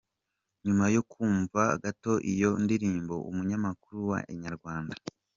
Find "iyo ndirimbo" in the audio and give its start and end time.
2.31-3.15